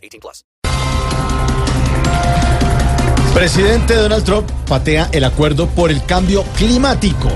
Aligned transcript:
18 0.00 0.20
plus. 0.20 0.44
Presidente 3.34 3.94
Donald 3.94 4.24
Trump 4.24 4.50
patea 4.68 5.08
el 5.12 5.24
acuerdo 5.24 5.66
por 5.68 5.90
el 5.90 6.04
cambio 6.04 6.42
climático. 6.56 7.28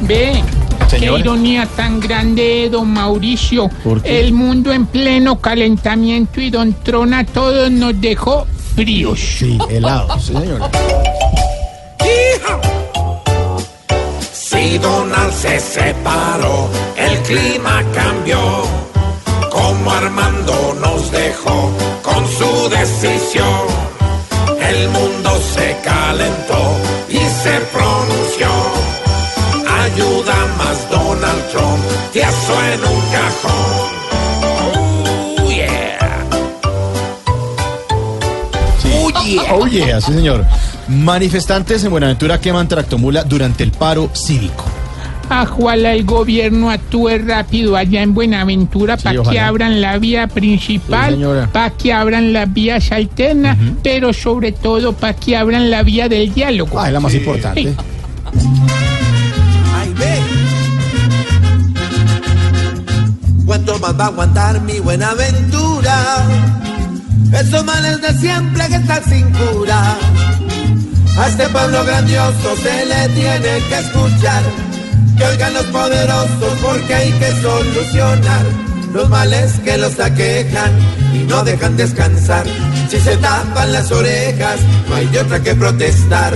Ve, 0.00 0.42
Señora. 0.88 1.16
qué 1.16 1.20
ironía 1.20 1.66
tan 1.66 2.00
grande, 2.00 2.68
don 2.70 2.88
Mauricio. 2.88 3.68
¿Por 3.84 4.02
qué? 4.02 4.20
El 4.20 4.32
mundo 4.32 4.72
en 4.72 4.86
pleno 4.86 5.40
calentamiento 5.40 6.40
y 6.40 6.50
don 6.50 6.72
Tron 6.82 7.12
a 7.14 7.24
todos 7.24 7.70
nos 7.70 8.00
dejó 8.00 8.46
fríos. 8.74 9.20
Sí, 9.20 9.58
helado, 9.68 10.18
sí, 10.18 10.32
señora. 10.32 10.70
Si 14.32 14.78
Donald 14.78 15.32
se 15.32 15.60
separó, 15.60 16.68
el 16.96 17.18
clima 17.20 17.84
cambió. 17.94 18.79
Como 19.60 19.92
Armando 19.92 20.78
nos 20.80 21.12
dejó 21.12 21.70
con 22.02 22.26
su 22.26 22.68
decisión. 22.70 23.66
El 24.58 24.88
mundo 24.88 25.30
se 25.54 25.76
calentó 25.84 26.76
y 27.08 27.18
se 27.18 27.60
pronunció. 27.72 28.48
Ayuda 29.84 30.36
más 30.56 30.90
Donald 30.90 31.50
Trump, 31.50 31.84
tieso 32.12 32.54
en 32.72 32.80
un 32.94 33.00
cajón. 33.12 34.00
Oh, 35.36 35.48
yeah. 35.48 36.26
Oh 39.52 39.66
yeah, 39.66 40.00
sí, 40.00 40.12
señor. 40.14 40.46
Manifestantes 40.88 41.84
en 41.84 41.90
Buenaventura 41.90 42.40
queman 42.40 42.66
tractomula 42.66 43.24
durante 43.24 43.62
el 43.62 43.72
paro 43.72 44.10
cívico. 44.14 44.64
Ojalá 45.30 45.92
el 45.92 46.04
gobierno 46.04 46.70
actúe 46.70 47.10
rápido 47.24 47.76
allá 47.76 48.02
en 48.02 48.14
Buenaventura 48.14 48.96
para 48.96 49.22
que 49.22 49.38
abran 49.38 49.80
la 49.80 49.96
vía 49.98 50.26
Sí, 50.26 50.34
principal, 50.34 51.12
señora. 51.14 51.48
para 51.52 51.70
que 51.70 51.92
abran 51.92 52.32
las 52.32 52.52
vías 52.52 52.90
alternas, 52.90 53.56
pero 53.82 54.12
sobre 54.12 54.50
todo 54.52 54.92
para 54.92 55.14
que 55.14 55.36
abran 55.36 55.70
la 55.70 55.82
vía 55.84 56.08
del 56.08 56.34
diálogo. 56.34 56.80
Ah, 56.80 56.88
es 56.88 56.92
la 56.92 57.00
más 57.00 57.14
importante. 57.14 57.62
Sí. 57.62 57.74
Ay, 59.74 59.94
ve. 59.96 60.18
¿Cuánto 63.46 63.78
más 63.78 63.98
va 63.98 64.04
a 64.04 64.08
aguantar 64.08 64.60
mi 64.62 64.78
buena 64.80 65.10
aventura? 65.10 66.26
Esos 67.32 67.64
males 67.64 68.00
de 68.02 68.12
siempre 68.18 68.66
que 68.68 68.74
están 68.76 69.04
sin 69.04 69.30
cura. 69.30 69.96
A 71.18 71.28
este 71.28 71.48
pueblo 71.48 71.84
grandioso 71.84 72.56
se 72.62 72.86
le 72.86 73.08
tiene 73.14 73.58
que 73.68 73.78
escuchar. 73.78 74.42
Que 75.20 75.26
oigan 75.26 75.52
los 75.52 75.66
poderosos 75.66 76.58
porque 76.62 76.94
hay 76.94 77.12
que 77.12 77.30
solucionar 77.42 78.46
los 78.94 79.06
males 79.10 79.52
que 79.62 79.76
los 79.76 80.00
aquejan 80.00 80.72
y 81.12 81.18
no 81.24 81.44
dejan 81.44 81.76
descansar. 81.76 82.46
Si 82.88 82.98
se 82.98 83.18
tapan 83.18 83.70
las 83.70 83.92
orejas, 83.92 84.60
no 84.88 84.94
hay 84.94 85.14
otra 85.18 85.38
que 85.42 85.54
protestar. 85.54 86.32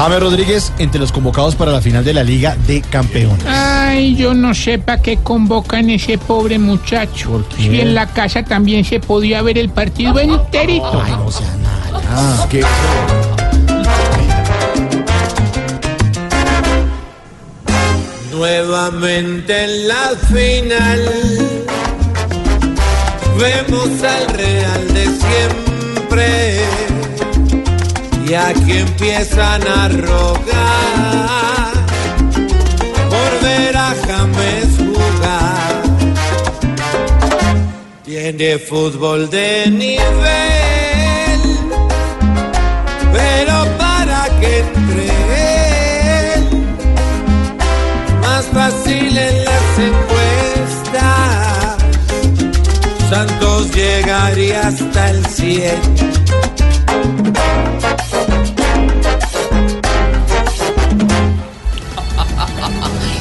James 0.00 0.20
Rodríguez 0.20 0.72
entre 0.78 0.98
los 0.98 1.12
convocados 1.12 1.54
para 1.54 1.72
la 1.72 1.82
final 1.82 2.02
de 2.02 2.14
la 2.14 2.24
Liga 2.24 2.56
de 2.66 2.80
Campeones. 2.80 3.44
Ay, 3.46 4.16
yo 4.16 4.32
no 4.32 4.54
sé 4.54 4.78
para 4.78 5.02
qué 5.02 5.18
convocan 5.18 5.90
ese 5.90 6.16
pobre 6.16 6.58
muchacho. 6.58 7.44
Si 7.54 7.78
en 7.78 7.94
la 7.94 8.06
casa 8.06 8.42
también 8.42 8.82
se 8.82 8.98
podía 8.98 9.42
ver 9.42 9.58
el 9.58 9.68
partido 9.68 10.18
enterito. 10.18 11.02
Ay, 11.04 11.12
no 11.12 11.30
sea 11.30 11.54
nada. 11.56 12.00
Ah, 12.08 12.48
Nuevamente 18.32 19.64
en 19.64 19.86
la 19.86 20.12
final 20.32 21.04
vemos 23.38 24.02
al 24.02 24.34
Real 24.34 24.94
de 24.94 25.04
siempre 25.04 26.49
y 28.30 28.34
aquí 28.34 28.78
empiezan 28.78 29.60
a 29.66 29.88
rogar 29.88 31.72
por 33.10 33.42
ver 33.42 33.76
a 33.76 33.92
James 34.06 34.68
jugar. 34.78 35.82
Tiene 38.04 38.58
fútbol 38.58 39.28
de 39.30 39.66
nivel, 39.70 41.40
pero 43.12 43.66
para 43.78 44.28
que 44.38 44.58
entre 44.58 45.06
él 46.34 46.42
más 48.22 48.44
fácil 48.46 49.18
en 49.18 49.44
las 49.44 49.78
encuestas. 49.88 51.00
Santos 53.10 53.74
llegaría 53.74 54.68
hasta 54.68 55.10
el 55.10 55.26
100. 55.26 56.10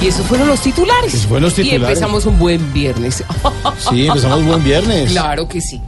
Y 0.00 0.08
esos 0.08 0.26
fueron 0.26 0.48
los 0.48 0.60
titulares. 0.60 1.14
Esos 1.14 1.26
fueron 1.26 1.44
los 1.44 1.58
Y 1.58 1.62
titulares. 1.62 1.96
empezamos 1.96 2.26
un 2.26 2.38
buen 2.38 2.72
viernes. 2.74 3.24
sí, 3.90 4.06
empezamos 4.06 4.44
buen 4.44 4.62
viernes. 4.62 5.10
claro 5.10 5.48
que 5.48 5.60
sí. 5.60 5.80